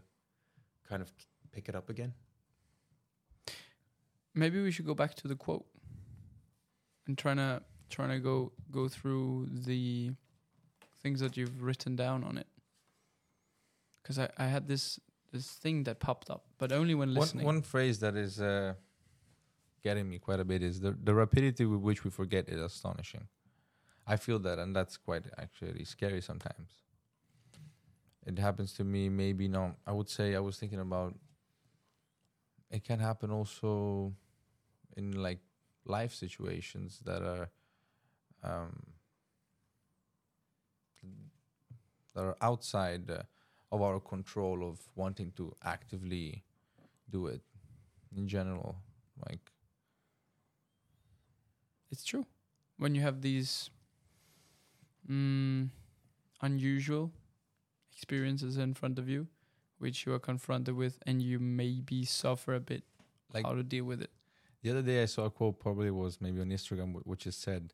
kind 0.88 1.00
of 1.02 1.11
pick 1.52 1.69
it 1.69 1.75
up 1.75 1.88
again. 1.88 2.12
Maybe 4.35 4.62
we 4.62 4.71
should 4.71 4.87
go 4.87 4.95
back 4.95 5.14
to 5.16 5.28
the 5.28 5.37
quote 5.37 5.64
and 7.07 7.16
trying 7.16 7.37
to 7.37 7.62
trying 7.90 8.11
to 8.11 8.19
go 8.19 8.52
go 8.71 8.88
through 8.88 9.49
the 9.50 10.11
things 11.02 11.21
that 11.21 11.37
you've 11.37 11.62
written 11.62 11.97
down 11.97 12.25
on 12.25 12.38
it. 12.38 12.47
Because 14.02 14.19
I, 14.19 14.28
I 14.37 14.47
had 14.47 14.69
this 14.69 15.00
this 15.33 15.50
thing 15.50 15.85
that 15.85 15.99
popped 15.99 16.31
up, 16.31 16.45
but 16.59 16.73
only 16.73 16.95
when 16.95 17.09
One, 17.11 17.19
listening. 17.21 17.47
one 17.47 17.62
phrase 17.62 17.99
that 18.00 18.16
is 18.16 18.40
uh, 18.40 18.75
getting 19.85 20.09
me 20.09 20.19
quite 20.19 20.41
a 20.41 20.45
bit 20.45 20.62
is 20.62 20.81
the 20.81 20.97
the 21.09 21.14
rapidity 21.14 21.64
with 21.67 21.81
which 21.81 22.05
we 22.05 22.11
forget 22.11 22.49
is 22.49 22.61
astonishing. 22.61 23.29
I 24.07 24.17
feel 24.17 24.38
that, 24.41 24.59
and 24.59 24.75
that's 24.75 24.97
quite 24.97 25.25
actually 25.38 25.85
scary 25.85 26.21
sometimes. 26.21 26.71
It 28.26 28.38
happens 28.38 28.73
to 28.75 28.85
me. 28.85 29.09
Maybe 29.09 29.49
not. 29.49 29.76
I 29.87 29.93
would 29.93 30.09
say 30.09 30.35
I 30.35 30.41
was 30.41 30.59
thinking 30.59 30.81
about. 30.81 31.14
It 32.71 32.83
can 32.83 32.99
happen 32.99 33.31
also, 33.31 34.14
in 34.97 35.12
like 35.12 35.38
life 35.85 36.12
situations 36.12 37.00
that 37.05 37.23
are, 37.23 37.50
um, 38.43 38.73
that 42.14 42.23
are 42.25 42.37
outside 42.41 43.11
uh, 43.11 43.23
of 43.71 43.83
our 43.83 44.00
control 44.00 44.69
of 44.69 44.81
wanting 44.97 45.31
to 45.37 45.55
actively 45.62 46.43
do 47.11 47.26
it 47.26 47.43
in 48.17 48.26
general 48.26 48.76
like 49.29 49.54
it's 51.95 52.05
true. 52.05 52.27
When 52.77 52.95
you 52.97 53.03
have 53.03 53.21
these 53.21 53.71
mm, 55.09 55.69
unusual 56.43 57.13
experiences 57.93 58.57
in 58.57 58.75
front 58.75 58.99
of 58.99 59.09
you, 59.09 59.29
which 59.79 60.05
you 60.05 60.13
are 60.13 60.19
confronted 60.19 60.75
with, 60.75 60.99
and 61.07 61.23
you 61.23 61.39
maybe 61.39 62.05
suffer 62.05 62.55
a 62.55 62.61
bit 62.61 62.83
Like 63.33 63.47
how 63.47 63.55
to 63.55 63.63
deal 63.63 63.85
with 63.85 64.03
it. 64.03 64.11
the 64.63 64.71
other 64.71 64.83
day, 64.83 65.03
I 65.03 65.07
saw 65.07 65.25
a 65.27 65.31
quote. 65.31 65.61
Probably 65.61 65.91
was 65.91 66.21
maybe 66.21 66.41
on 66.41 66.49
Instagram, 66.49 66.95
which 67.05 67.27
is 67.27 67.37
said 67.37 67.73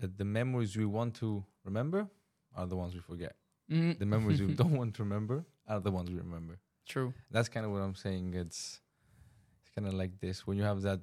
that 0.00 0.18
the 0.18 0.24
memories 0.24 0.76
we 0.76 0.84
want 0.84 1.14
to 1.22 1.44
remember 1.64 2.08
are 2.54 2.66
the 2.66 2.76
ones 2.76 2.92
we 2.94 3.00
forget. 3.00 3.34
Mm. 3.70 3.98
The 3.98 4.06
memories 4.06 4.42
we 4.42 4.52
don't 4.62 4.76
want 4.76 4.94
to 4.96 5.02
remember 5.02 5.44
are 5.66 5.80
the 5.80 5.90
ones 5.90 6.10
we 6.10 6.18
remember. 6.18 6.58
True. 6.86 7.14
That's 7.30 7.48
kind 7.48 7.64
of 7.64 7.72
what 7.72 7.80
I'm 7.80 7.94
saying. 7.94 8.34
It's 8.34 8.80
it's 9.60 9.70
kind 9.74 9.88
of 9.88 9.94
like 9.94 10.20
this 10.20 10.46
when 10.46 10.58
you 10.58 10.64
have 10.64 10.82
that 10.82 11.00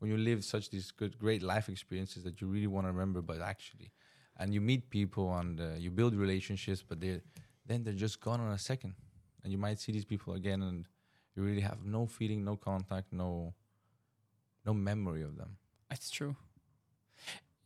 when 0.00 0.10
you 0.10 0.16
live 0.16 0.44
such 0.44 0.70
these 0.70 0.90
good 0.90 1.18
great 1.18 1.42
life 1.42 1.68
experiences 1.68 2.24
that 2.24 2.40
you 2.40 2.48
really 2.48 2.66
want 2.66 2.86
to 2.86 2.92
remember, 2.92 3.22
but 3.22 3.40
actually, 3.40 3.92
and 4.38 4.52
you 4.52 4.60
meet 4.60 4.90
people 4.90 5.32
and 5.36 5.60
uh, 5.60 5.74
you 5.78 5.90
build 5.90 6.14
relationships, 6.14 6.82
but 6.86 7.00
they 7.00 7.20
then 7.66 7.84
they're 7.84 7.92
just 7.92 8.20
gone 8.20 8.40
on 8.40 8.50
a 8.50 8.58
second, 8.58 8.94
and 9.44 9.52
you 9.52 9.58
might 9.58 9.78
see 9.78 9.92
these 9.92 10.06
people 10.06 10.34
again, 10.34 10.62
and 10.62 10.86
you 11.36 11.42
really 11.42 11.60
have 11.60 11.84
no 11.84 12.06
feeling, 12.06 12.44
no 12.44 12.56
contact, 12.56 13.12
no 13.12 13.54
no 14.64 14.74
memory 14.74 15.22
of 15.22 15.36
them. 15.36 15.56
It's 15.90 16.10
true. 16.10 16.36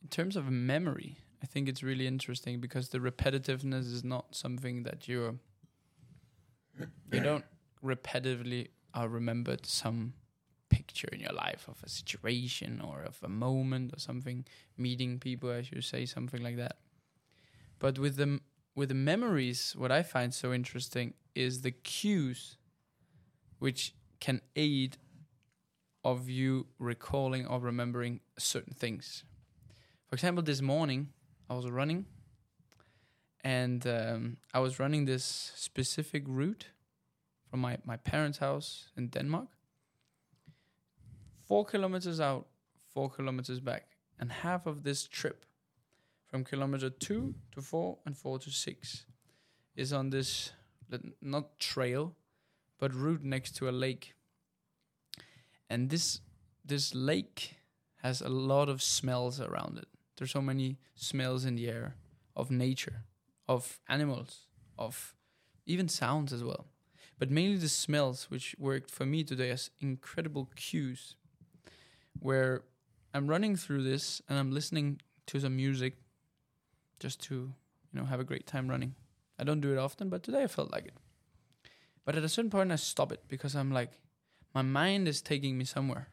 In 0.02 0.08
terms 0.08 0.36
of 0.36 0.50
memory, 0.50 1.18
I 1.42 1.46
think 1.46 1.68
it's 1.68 1.82
really 1.82 2.06
interesting 2.06 2.60
because 2.60 2.88
the 2.88 2.98
repetitiveness 2.98 3.92
is 3.92 4.04
not 4.04 4.34
something 4.34 4.82
that 4.82 5.08
you're 5.08 5.36
you 7.12 7.20
don't 7.20 7.44
repetitively 7.84 8.68
are 8.92 9.08
remembered 9.08 9.66
some 9.66 10.14
picture 10.86 11.08
in 11.12 11.20
your 11.20 11.32
life 11.32 11.66
of 11.68 11.76
a 11.82 11.88
situation 11.88 12.80
or 12.80 13.02
of 13.02 13.18
a 13.22 13.28
moment 13.28 13.92
or 13.94 13.98
something, 13.98 14.44
meeting 14.76 15.18
people 15.18 15.50
as 15.50 15.70
you 15.70 15.80
say, 15.80 16.06
something 16.06 16.42
like 16.42 16.56
that. 16.56 16.76
But 17.78 17.98
with 17.98 18.16
the 18.16 18.40
with 18.76 18.88
the 18.88 18.94
memories, 18.94 19.74
what 19.76 19.92
I 19.92 20.02
find 20.02 20.34
so 20.34 20.52
interesting 20.52 21.14
is 21.34 21.60
the 21.60 21.70
cues 21.70 22.56
which 23.58 23.94
can 24.20 24.40
aid 24.56 24.96
of 26.04 26.28
you 26.28 26.66
recalling 26.78 27.46
or 27.46 27.60
remembering 27.60 28.20
certain 28.38 28.74
things. 28.74 29.24
For 30.08 30.16
example, 30.16 30.42
this 30.42 30.60
morning 30.60 31.10
I 31.48 31.54
was 31.54 31.70
running 31.70 32.06
and 33.42 33.86
um, 33.86 34.36
I 34.52 34.60
was 34.60 34.78
running 34.78 35.04
this 35.04 35.52
specific 35.54 36.24
route 36.26 36.66
from 37.50 37.60
my, 37.60 37.78
my 37.84 37.96
parents' 37.96 38.38
house 38.38 38.88
in 38.96 39.08
Denmark. 39.08 39.48
Four 41.46 41.64
kilometers 41.64 42.20
out, 42.20 42.46
four 42.92 43.10
kilometers 43.10 43.60
back. 43.60 43.88
And 44.18 44.30
half 44.30 44.66
of 44.66 44.82
this 44.82 45.06
trip 45.06 45.44
from 46.26 46.44
kilometer 46.44 46.88
two 46.90 47.34
to 47.52 47.60
four 47.60 47.98
and 48.06 48.16
four 48.16 48.38
to 48.38 48.50
six 48.50 49.06
is 49.76 49.92
on 49.92 50.10
this, 50.10 50.52
not 51.20 51.58
trail, 51.58 52.16
but 52.78 52.94
route 52.94 53.24
next 53.24 53.56
to 53.56 53.68
a 53.68 53.72
lake. 53.72 54.14
And 55.68 55.90
this 55.90 56.20
this 56.64 56.94
lake 56.94 57.56
has 58.02 58.20
a 58.20 58.28
lot 58.28 58.68
of 58.68 58.82
smells 58.82 59.40
around 59.40 59.78
it. 59.78 59.88
There's 60.16 60.30
so 60.30 60.40
many 60.40 60.78
smells 60.94 61.44
in 61.44 61.56
the 61.56 61.68
air 61.68 61.96
of 62.34 62.50
nature, 62.50 63.02
of 63.48 63.80
animals, 63.88 64.46
of 64.78 65.14
even 65.66 65.88
sounds 65.88 66.32
as 66.32 66.42
well. 66.42 66.66
But 67.18 67.30
mainly 67.30 67.58
the 67.58 67.68
smells, 67.68 68.30
which 68.30 68.54
worked 68.58 68.90
for 68.90 69.06
me 69.06 69.24
today 69.24 69.50
as 69.50 69.70
incredible 69.80 70.50
cues, 70.56 71.16
where 72.20 72.62
I'm 73.12 73.26
running 73.26 73.56
through 73.56 73.82
this 73.82 74.22
and 74.28 74.38
I'm 74.38 74.50
listening 74.50 75.00
to 75.26 75.40
some 75.40 75.56
music 75.56 75.94
just 77.00 77.22
to, 77.24 77.34
you 77.34 78.00
know, 78.00 78.04
have 78.04 78.20
a 78.20 78.24
great 78.24 78.46
time 78.46 78.68
running. 78.68 78.94
I 79.38 79.44
don't 79.44 79.60
do 79.60 79.72
it 79.72 79.78
often, 79.78 80.08
but 80.08 80.22
today 80.22 80.42
I 80.42 80.46
felt 80.46 80.72
like 80.72 80.86
it. 80.86 80.94
But 82.04 82.16
at 82.16 82.24
a 82.24 82.28
certain 82.28 82.50
point, 82.50 82.72
I 82.72 82.76
stop 82.76 83.12
it 83.12 83.22
because 83.28 83.54
I'm 83.54 83.72
like, 83.72 83.92
my 84.54 84.62
mind 84.62 85.08
is 85.08 85.22
taking 85.22 85.56
me 85.58 85.64
somewhere 85.64 86.08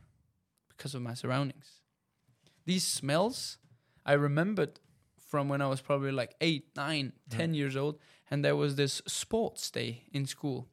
because 0.69 0.95
of 0.95 1.01
my 1.01 1.13
surroundings. 1.13 1.81
These 2.65 2.85
smells 2.85 3.57
I 4.05 4.13
remembered 4.13 4.79
from 5.17 5.47
when 5.47 5.61
I 5.61 5.67
was 5.67 5.81
probably 5.81 6.11
like 6.11 6.35
eight, 6.41 6.67
nine, 6.75 7.13
ten 7.29 7.53
years 7.53 7.75
old, 7.75 7.99
and 8.29 8.43
there 8.43 8.55
was 8.55 8.75
this 8.75 9.01
sports 9.07 9.69
day 9.69 10.03
in 10.11 10.25
school 10.25 10.67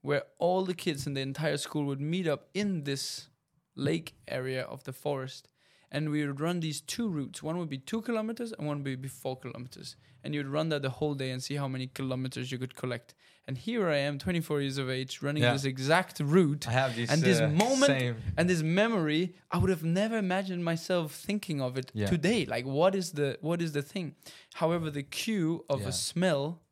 where 0.00 0.24
all 0.38 0.64
the 0.64 0.74
kids 0.74 1.06
in 1.06 1.14
the 1.14 1.20
entire 1.20 1.56
school 1.56 1.84
would 1.84 2.00
meet 2.00 2.26
up 2.26 2.48
in 2.54 2.84
this 2.84 3.28
lake 3.76 4.14
area 4.28 4.62
of 4.62 4.84
the 4.84 4.92
forest. 4.92 5.48
And 5.90 6.10
we 6.10 6.26
would 6.26 6.40
run 6.40 6.60
these 6.60 6.80
two 6.80 7.08
routes. 7.08 7.42
One 7.42 7.56
would 7.58 7.68
be 7.68 7.78
two 7.78 8.02
kilometers 8.02 8.52
and 8.52 8.66
one 8.66 8.82
would 8.82 9.00
be 9.02 9.08
four 9.08 9.36
kilometers. 9.36 9.94
And 10.24 10.34
you'd 10.34 10.48
run 10.48 10.70
that 10.70 10.82
the 10.82 10.90
whole 10.90 11.14
day 11.14 11.30
and 11.30 11.40
see 11.42 11.54
how 11.56 11.68
many 11.68 11.86
kilometers 11.86 12.50
you 12.50 12.58
could 12.58 12.74
collect. 12.74 13.14
And 13.46 13.58
here 13.58 13.88
I 13.90 13.98
am, 13.98 14.18
24 14.18 14.62
years 14.62 14.78
of 14.78 14.88
age, 14.90 15.20
running 15.22 15.42
Yeah. 15.42 15.52
this 15.52 15.64
exact 15.64 16.18
route 16.18 16.66
I 16.66 16.72
have 16.72 16.96
this 16.96 17.10
And 17.10 17.22
this 17.22 17.40
uh, 17.40 17.48
moment- 17.48 17.84
same. 18.00 18.16
and 18.36 18.48
this 18.48 18.62
memory 18.62 19.34
i 19.50 19.58
would 19.58 19.70
have 19.70 19.84
never 19.84 20.16
imagined 20.16 20.64
myself 20.64 21.12
thinking 21.14 21.60
of 21.60 21.76
it 21.76 21.92
Yeah. 21.94 22.06
today 22.06 22.46
like 22.46 22.64
what 22.64 22.94
is 22.94 23.12
the 23.12 23.36
what 23.42 23.60
is 23.60 23.72
the 23.72 23.82
thing 23.82 24.14
however 24.54 24.90
the 24.90 25.02
cue 25.02 25.64
of 25.68 25.82
Yeah. 25.82 25.88
a 25.88 25.92
smell 25.92 26.62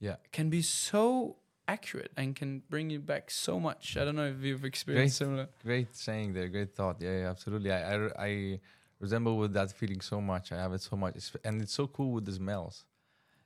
Yeah. 0.00 0.16
can 0.32 0.50
be 0.50 0.60
so 0.62 1.36
accurate 1.68 2.10
and 2.16 2.34
can 2.34 2.62
bring 2.70 2.88
you 2.90 2.98
back 2.98 3.30
so 3.30 3.60
much 3.60 3.96
i 3.98 4.04
don't 4.04 4.16
know 4.16 4.26
if 4.36 4.40
you've 4.42 4.64
experienced 4.64 5.18
similar 5.18 5.46
Great 5.62 5.94
saying 5.94 6.32
there. 6.32 6.48
Great 6.48 6.74
thought. 6.74 6.96
Yeah, 7.00 7.16
yeah 7.20 7.30
absolutely. 7.30 7.70
I, 7.70 7.80
I, 7.94 8.26
I 8.28 8.60
resemble 9.00 9.36
with 9.42 9.52
that 9.58 9.70
feeling 9.80 10.00
so 10.00 10.18
much. 10.20 10.50
I 10.50 10.56
have 10.64 10.72
it 10.72 10.82
so 10.90 10.96
much, 10.96 11.14
It's- 11.20 11.36
and 11.44 11.54
it's 11.62 11.74
so 11.80 11.86
cool 11.86 12.10
with 12.16 12.24
the 12.24 12.32
smells. 12.32 12.76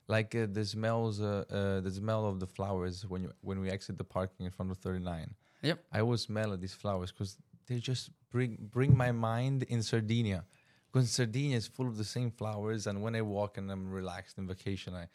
Like 0.09 0.35
uh, 0.35 0.47
the 0.59 0.65
smells, 0.65 1.21
uh, 1.21 1.45
uh, 1.51 1.81
the 1.81 1.91
smell 1.91 2.23
of 2.27 2.39
the 2.43 2.47
flowers 2.57 2.97
when 3.11 3.21
you 3.25 3.31
when 3.49 3.59
we 3.61 3.69
exit 3.77 3.95
the 3.99 4.05
parking 4.17 4.47
in 4.47 4.53
front 4.53 4.71
of 4.73 4.79
39. 4.79 5.35
Yep. 5.63 5.79
I 5.93 6.01
always 6.01 6.23
smell 6.23 6.57
these 6.57 6.75
flowers 6.83 7.11
because 7.13 7.37
they 7.67 7.79
just 7.79 8.11
bring 8.31 8.53
bring 8.77 8.97
my 9.05 9.13
mind 9.13 9.59
in 9.75 9.83
Sardinia. 9.83 10.41
Because 10.93 11.11
Sardinia 11.11 11.57
is 11.57 11.67
full 11.77 11.89
of 11.93 11.97
the 11.97 12.05
same 12.17 12.31
flowers, 12.31 12.87
and 12.87 12.97
when 13.05 13.15
I 13.21 13.23
walk 13.23 13.57
and 13.59 13.67
I'm 13.73 13.91
relaxed 13.91 14.37
in 14.39 14.47
vacation, 14.47 14.91
I 14.95 15.07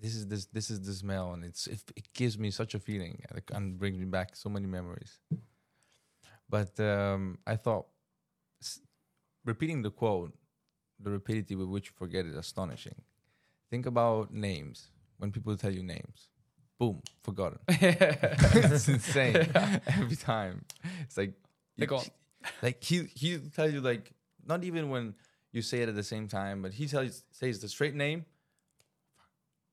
this 0.00 0.14
is 0.14 0.26
this 0.26 0.46
this 0.46 0.70
is 0.70 0.80
the 0.80 0.92
smell, 0.92 1.32
and 1.32 1.44
it's 1.44 1.66
it, 1.66 1.82
it 1.96 2.12
gives 2.14 2.38
me 2.38 2.50
such 2.50 2.74
a 2.74 2.78
feeling 2.78 3.22
and 3.52 3.78
brings 3.78 3.98
me 3.98 4.04
back 4.04 4.36
so 4.36 4.48
many 4.48 4.66
memories. 4.66 5.18
But 6.48 6.78
um, 6.80 7.38
I 7.46 7.56
thought 7.56 7.86
s- 8.62 8.80
repeating 9.44 9.82
the 9.82 9.90
quote, 9.90 10.32
the 11.00 11.10
rapidity 11.10 11.54
with 11.54 11.68
which 11.68 11.86
you 11.86 11.92
forget 11.96 12.24
is 12.26 12.36
astonishing. 12.36 12.94
Think 13.70 13.86
about 13.86 14.32
names. 14.32 14.88
When 15.18 15.32
people 15.32 15.56
tell 15.56 15.72
you 15.72 15.82
names, 15.82 16.28
boom, 16.78 17.02
forgotten. 17.22 17.58
it's 17.68 18.88
insane 18.88 19.36
every 19.86 20.16
time. 20.16 20.64
It's 21.02 21.16
like 21.16 21.34
They're. 21.76 21.88
Like 22.62 22.82
he 22.82 23.04
he 23.14 23.38
tell 23.54 23.68
you 23.68 23.80
like 23.80 24.12
not 24.46 24.62
even 24.64 24.88
when 24.90 25.14
you 25.52 25.60
say 25.60 25.82
it 25.82 25.88
at 25.88 25.96
the 25.96 26.04
same 26.04 26.28
time, 26.28 26.62
but 26.62 26.72
he 26.72 26.86
tells 26.86 27.24
says 27.32 27.60
the 27.60 27.68
straight 27.68 27.94
name. 27.94 28.24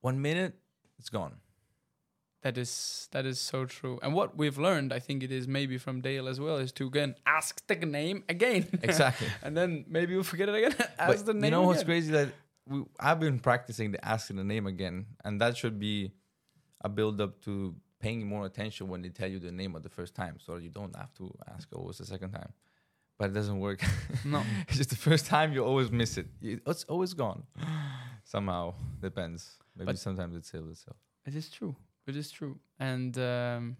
One 0.06 0.22
minute, 0.22 0.54
it's 1.00 1.10
gone. 1.18 1.34
that 2.42 2.56
is 2.62 2.72
that 3.14 3.24
is 3.30 3.38
so 3.40 3.58
true 3.76 3.94
and 4.02 4.10
what 4.18 4.28
we've 4.40 4.58
learned 4.66 4.92
i 4.98 5.00
think 5.06 5.18
it 5.28 5.32
is 5.38 5.44
maybe 5.58 5.76
from 5.84 5.96
dale 6.08 6.26
as 6.32 6.38
well 6.44 6.58
is 6.64 6.70
to 6.78 6.84
again 6.90 7.12
ask 7.38 7.52
the 7.70 7.74
name 8.00 8.18
again 8.34 8.62
Exactly. 8.88 9.28
and 9.44 9.52
then 9.58 9.70
maybe 9.96 10.12
you'll 10.12 10.30
forget 10.34 10.48
it 10.52 10.56
again 10.60 10.74
ask 11.06 11.08
but 11.08 11.26
the 11.30 11.34
name 11.34 11.44
you 11.46 11.50
know 11.56 11.62
what's 11.68 11.82
crazy 11.92 12.12
that 12.18 12.28
we, 12.72 12.76
I've 13.00 13.20
been 13.26 13.38
practicing 13.50 13.88
the 13.94 14.00
asking 14.14 14.36
the 14.42 14.44
name 14.54 14.66
again, 14.74 14.96
and 15.24 15.40
that 15.42 15.52
should 15.60 15.78
be 15.88 15.96
a 16.82 16.88
build 16.98 17.16
up 17.20 17.32
to 17.46 17.52
paying 18.04 18.20
more 18.34 18.44
attention 18.50 18.82
when 18.92 19.00
they 19.02 19.08
tell 19.20 19.30
you 19.34 19.38
the 19.38 19.52
name 19.62 19.72
of 19.78 19.82
the 19.86 19.92
first 19.98 20.12
time, 20.22 20.34
so 20.44 20.50
you 20.64 20.70
don't 20.78 20.94
have 21.02 21.12
to 21.20 21.24
ask 21.54 21.66
always 21.78 21.98
the 21.98 22.06
second 22.14 22.32
time. 22.40 22.52
But 23.18 23.30
it 23.30 23.34
doesn't 23.34 23.60
work. 23.68 23.80
no 24.34 24.42
it's 24.68 24.78
just 24.82 24.90
the 24.96 25.02
first 25.08 25.24
time 25.34 25.48
you 25.54 25.62
always 25.70 25.90
miss 26.00 26.12
it. 26.22 26.26
It's 26.42 26.84
always 26.92 27.12
gone. 27.14 27.40
Somehow 28.34 28.74
depends. 29.00 29.42
Maybe 29.76 29.86
But- 29.86 29.98
sometimes 29.98 30.34
it's 30.36 30.48
still 30.48 30.68
itself. 30.70 30.96
It 31.26 31.34
is 31.34 31.50
true. 31.50 31.76
It 32.06 32.16
is 32.16 32.30
true. 32.30 32.58
And 32.78 33.16
um, 33.18 33.76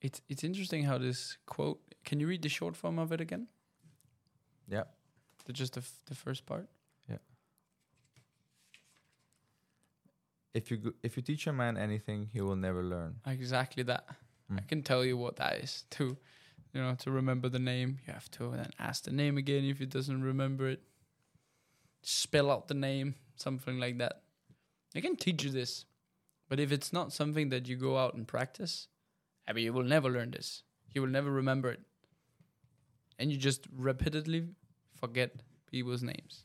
it's 0.00 0.20
it's 0.28 0.42
interesting 0.44 0.84
how 0.84 0.98
this 0.98 1.38
quote. 1.46 1.80
Can 2.04 2.20
you 2.20 2.26
read 2.28 2.42
the 2.42 2.48
short 2.48 2.76
form 2.76 2.98
of 2.98 3.12
it 3.12 3.20
again? 3.20 3.46
Yeah. 4.68 4.84
The, 5.44 5.52
just 5.52 5.74
the 5.74 5.80
f- 5.80 6.00
the 6.06 6.14
first 6.14 6.44
part. 6.46 6.68
Yeah. 7.08 7.18
If 10.54 10.70
you 10.70 10.76
go, 10.76 10.90
if 11.02 11.16
you 11.16 11.22
teach 11.22 11.46
a 11.46 11.52
man 11.52 11.76
anything, 11.76 12.28
he 12.32 12.40
will 12.40 12.56
never 12.56 12.82
learn. 12.82 13.16
Exactly 13.26 13.82
that. 13.84 14.04
I 14.50 14.54
Mm. 14.54 14.68
can 14.68 14.82
tell 14.82 15.04
you 15.04 15.16
what 15.16 15.36
that 15.36 15.58
is. 15.62 15.84
To 15.90 16.16
you 16.74 16.80
know, 16.80 16.94
to 16.96 17.10
remember 17.10 17.48
the 17.48 17.58
name, 17.58 17.98
you 18.06 18.12
have 18.12 18.30
to 18.32 18.50
then 18.50 18.70
ask 18.78 19.04
the 19.04 19.12
name 19.12 19.36
again 19.38 19.64
if 19.64 19.78
he 19.78 19.86
doesn't 19.86 20.22
remember 20.22 20.68
it. 20.68 20.82
Spell 22.02 22.50
out 22.50 22.66
the 22.68 22.74
name, 22.74 23.14
something 23.36 23.78
like 23.78 23.98
that. 23.98 24.22
I 24.98 25.00
can 25.00 25.16
teach 25.16 25.42
you 25.44 25.50
this, 25.50 25.84
but 26.48 26.60
if 26.60 26.72
it's 26.72 26.92
not 26.92 27.12
something 27.12 27.48
that 27.48 27.68
you 27.68 27.76
go 27.76 27.96
out 27.96 28.14
and 28.14 28.28
practice, 28.28 28.88
I 29.48 29.52
mean, 29.52 29.64
you 29.64 29.72
will 29.72 29.82
never 29.82 30.10
learn 30.10 30.30
this. 30.30 30.62
You 30.94 31.00
will 31.00 31.08
never 31.08 31.30
remember 31.30 31.70
it, 31.70 31.80
and 33.18 33.30
you 33.32 33.38
just 33.38 33.66
repeatedly 33.74 34.48
forget 35.00 35.42
people's 35.70 36.02
names. 36.02 36.44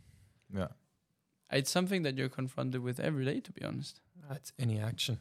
Yeah. 0.53 0.67
It's 1.51 1.69
something 1.69 2.03
that 2.03 2.17
you're 2.17 2.29
confronted 2.29 2.81
with 2.81 2.99
every 2.99 3.25
day, 3.25 3.39
to 3.41 3.51
be 3.51 3.63
honest. 3.63 4.01
That's 4.29 4.51
any 4.59 4.79
action. 4.79 5.19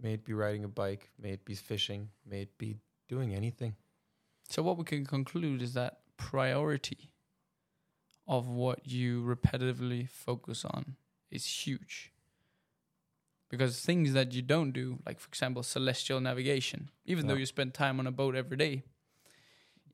May 0.00 0.14
it 0.14 0.24
be 0.24 0.32
riding 0.32 0.64
a 0.64 0.68
bike, 0.68 1.10
may 1.20 1.30
it 1.30 1.44
be 1.44 1.54
fishing, 1.54 2.10
may 2.28 2.42
it 2.42 2.58
be 2.58 2.76
doing 3.08 3.34
anything. 3.34 3.76
So 4.48 4.62
what 4.62 4.76
we 4.76 4.84
can 4.84 5.06
conclude 5.06 5.62
is 5.62 5.74
that 5.74 6.00
priority 6.16 7.10
of 8.26 8.48
what 8.48 8.86
you 8.86 9.22
repetitively 9.22 10.08
focus 10.08 10.64
on 10.64 10.96
is 11.30 11.46
huge. 11.46 12.12
Because 13.56 13.80
things 13.80 14.12
that 14.12 14.32
you 14.32 14.42
don't 14.42 14.72
do, 14.72 14.98
like 15.06 15.18
for 15.18 15.28
example 15.28 15.62
celestial 15.62 16.20
navigation, 16.20 16.90
even 17.06 17.26
though 17.26 17.34
you 17.34 17.46
spend 17.46 17.74
time 17.74 18.00
on 18.00 18.06
a 18.06 18.12
boat 18.12 18.34
every 18.34 18.56
day, 18.56 18.82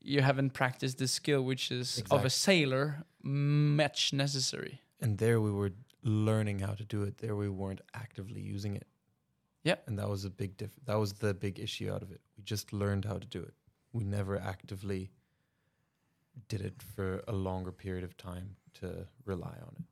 you 0.01 0.21
haven't 0.21 0.51
practiced 0.51 0.97
the 0.97 1.07
skill 1.07 1.43
which 1.43 1.71
is 1.71 2.03
of 2.09 2.25
a 2.25 2.29
sailor 2.29 3.03
much 3.21 4.13
necessary. 4.13 4.81
And 4.99 5.17
there 5.17 5.39
we 5.39 5.51
were 5.51 5.71
learning 6.03 6.59
how 6.59 6.73
to 6.73 6.83
do 6.83 7.03
it. 7.03 7.19
There 7.19 7.35
we 7.35 7.49
weren't 7.49 7.81
actively 7.93 8.41
using 8.41 8.75
it. 8.75 8.87
Yeah. 9.63 9.75
And 9.85 9.99
that 9.99 10.09
was 10.09 10.25
a 10.25 10.29
big 10.29 10.57
diff 10.57 10.71
that 10.85 10.97
was 10.97 11.13
the 11.13 11.33
big 11.33 11.59
issue 11.59 11.91
out 11.93 12.01
of 12.01 12.11
it. 12.11 12.21
We 12.37 12.43
just 12.43 12.73
learned 12.73 13.05
how 13.05 13.17
to 13.19 13.27
do 13.27 13.41
it. 13.41 13.53
We 13.93 14.03
never 14.03 14.39
actively 14.39 15.11
did 16.47 16.61
it 16.61 16.81
for 16.81 17.23
a 17.27 17.33
longer 17.33 17.71
period 17.71 18.03
of 18.03 18.17
time 18.17 18.55
to 18.79 19.07
rely 19.25 19.57
on 19.67 19.75
it. 19.77 19.85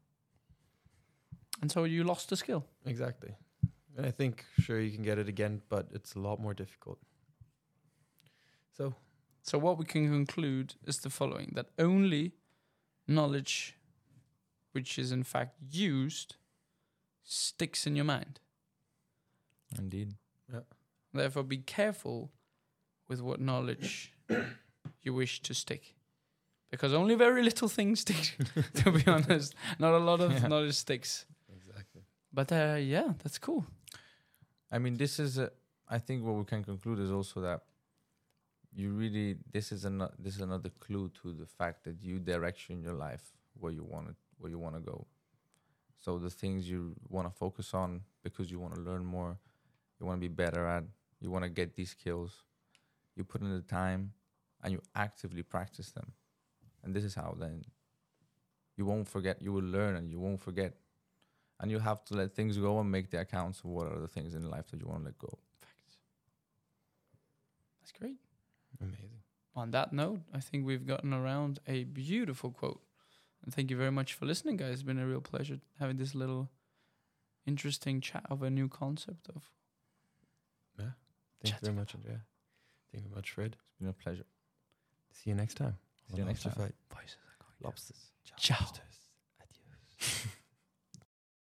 And 1.61 1.71
so 1.71 1.83
you 1.83 2.03
lost 2.03 2.29
the 2.29 2.37
skill. 2.37 2.65
Exactly. 2.85 3.35
And 3.99 4.07
I 4.07 4.11
think 4.11 4.45
sure 4.61 4.79
you 4.79 4.91
can 4.91 5.03
get 5.03 5.17
it 5.19 5.27
again, 5.27 5.61
but 5.67 5.87
it's 5.93 6.15
a 6.15 6.19
lot 6.19 6.39
more 6.39 6.53
difficult. 6.53 6.99
So 8.77 8.93
So 9.43 9.57
what 9.57 9.77
we 9.77 9.83
can 9.85 10.07
conclude 10.09 10.75
is 10.87 10.99
the 10.99 11.09
following 11.09 11.51
that 11.55 11.65
only 11.77 12.31
knowledge 13.07 13.75
which 14.71 14.97
is 14.97 15.11
in 15.11 15.23
fact 15.23 15.55
used 15.69 16.35
sticks 17.23 17.85
in 17.87 17.95
your 17.97 18.05
mind. 18.05 18.39
Indeed. 19.77 20.13
Yeah. 20.53 20.61
Therefore 21.13 21.43
be 21.43 21.57
careful 21.57 22.31
with 23.09 23.21
what 23.21 23.41
knowledge 23.41 24.13
you 25.03 25.13
wish 25.13 25.41
to 25.41 25.53
stick. 25.53 25.95
Because 26.71 26.93
only 26.93 27.15
very 27.15 27.43
little 27.43 27.67
things 27.67 27.99
stick, 28.05 28.37
to 28.75 28.91
be 28.91 29.03
honest. 29.07 29.55
Not 29.77 29.93
a 29.93 29.97
lot 29.97 30.21
of 30.21 30.31
Yeah. 30.41 30.47
knowledge 30.47 30.75
sticks. 30.75 31.25
exactly. 31.53 32.03
But 32.31 32.51
uh, 32.53 32.77
yeah, 32.79 33.13
that's 33.23 33.39
cool. 33.39 33.65
I 34.71 34.79
mean, 34.79 34.97
this 34.97 35.19
is 35.19 35.37
a. 35.37 35.51
I 35.87 35.97
think 35.97 36.23
what 36.23 36.35
we 36.35 36.43
can 36.43 36.63
conclude 36.63 36.99
is 36.99 37.11
also 37.11 37.41
that 37.41 37.61
you 38.75 38.91
really 38.91 39.37
this 39.51 39.71
is 39.71 39.85
another 39.85 40.13
this 40.19 40.35
is 40.35 40.41
another 40.41 40.69
clue 40.79 41.09
to 41.21 41.33
the 41.33 41.45
fact 41.45 41.83
that 41.85 41.95
you 42.01 42.19
direction 42.19 42.81
your 42.81 42.93
life 42.93 43.31
where 43.59 43.71
you 43.71 43.83
want 43.83 44.09
it 44.09 44.15
where 44.37 44.51
you 44.51 44.59
want 44.59 44.75
to 44.75 44.81
go. 44.81 45.07
So 45.99 46.17
the 46.17 46.29
things 46.29 46.69
you 46.69 46.95
want 47.09 47.27
to 47.27 47.35
focus 47.35 47.73
on 47.73 48.01
because 48.23 48.51
you 48.51 48.59
want 48.59 48.75
to 48.75 48.81
learn 48.81 49.03
more, 49.03 49.37
you 49.99 50.05
want 50.05 50.21
to 50.21 50.29
be 50.29 50.33
better 50.33 50.65
at, 50.67 50.83
you 51.19 51.29
want 51.31 51.43
to 51.43 51.49
get 51.49 51.75
these 51.75 51.89
skills, 51.89 52.43
you 53.15 53.23
put 53.23 53.41
in 53.41 53.51
the 53.53 53.61
time, 53.61 54.13
and 54.63 54.71
you 54.71 54.81
actively 54.95 55.43
practice 55.43 55.91
them, 55.91 56.11
and 56.83 56.95
this 56.95 57.03
is 57.03 57.15
how 57.15 57.35
then 57.39 57.63
you 58.77 58.85
won't 58.85 59.07
forget. 59.07 59.41
You 59.41 59.51
will 59.51 59.63
learn 59.63 59.95
and 59.95 60.09
you 60.09 60.19
won't 60.19 60.39
forget 60.41 60.73
and 61.59 61.69
you 61.69 61.79
have 61.79 62.03
to 62.05 62.15
let 62.15 62.33
things 62.33 62.57
go 62.57 62.79
and 62.79 62.89
make 62.89 63.09
the 63.09 63.19
accounts 63.19 63.59
of 63.59 63.65
what 63.65 63.87
are 63.87 63.99
the 63.99 64.07
things 64.07 64.33
in 64.33 64.49
life 64.49 64.67
that 64.71 64.79
you 64.79 64.87
want 64.87 65.01
to 65.01 65.05
let 65.05 65.17
go. 65.19 65.37
Facts. 65.59 65.97
That's 67.81 67.91
great. 67.91 68.17
Amazing. 68.81 69.09
On 69.55 69.71
that 69.71 69.91
note, 69.91 70.21
I 70.33 70.39
think 70.39 70.65
we've 70.65 70.85
gotten 70.85 71.13
around 71.13 71.59
a 71.67 71.83
beautiful 71.83 72.51
quote. 72.51 72.81
And 73.43 73.53
thank 73.53 73.69
you 73.71 73.77
very 73.77 73.91
much 73.91 74.13
for 74.13 74.25
listening, 74.25 74.57
guys. 74.57 74.73
It's 74.73 74.83
been 74.83 74.99
a 74.99 75.07
real 75.07 75.21
pleasure 75.21 75.59
having 75.79 75.97
this 75.97 76.15
little 76.15 76.49
interesting 77.45 77.99
chat 77.99 78.25
of 78.29 78.43
a 78.43 78.49
new 78.49 78.67
concept 78.69 79.27
of 79.35 79.49
Yeah. 80.77 80.91
Thank 81.41 81.55
you 81.55 81.59
very 81.61 81.75
much, 81.75 81.95
Andrea. 81.95 82.21
Thank 82.91 83.03
you 83.03 83.09
very 83.09 83.15
much, 83.15 83.31
Fred. 83.31 83.55
It's 83.59 83.79
been 83.79 83.89
a 83.89 83.93
pleasure. 83.93 84.25
See 85.11 85.29
you 85.29 85.35
next 85.35 85.55
time. 85.55 85.77
See 86.09 86.17
you 86.17 86.25
next 86.25 86.45
Lobster 86.45 86.61
time. 86.61 86.73
Fight. 86.89 86.97
voices. 86.97 87.17
Lobsters. 87.61 88.11
Ciao. 88.37 88.65